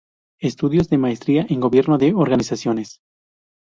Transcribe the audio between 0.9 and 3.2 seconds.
Maestría en Gobierno de Organizaciones.